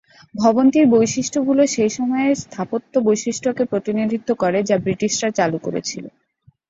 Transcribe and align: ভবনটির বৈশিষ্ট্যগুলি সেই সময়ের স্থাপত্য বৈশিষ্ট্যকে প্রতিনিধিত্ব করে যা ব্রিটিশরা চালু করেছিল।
ভবনটির 0.35 0.85
বৈশিষ্ট্যগুলি 0.93 1.63
সেই 1.67 1.91
সময়ের 1.97 2.33
স্থাপত্য 2.43 2.93
বৈশিষ্ট্যকে 3.07 3.63
প্রতিনিধিত্ব 3.71 4.29
করে 4.41 4.59
যা 4.69 4.75
ব্রিটিশরা 4.83 5.29
চালু 5.39 5.57
করেছিল। 5.65 6.05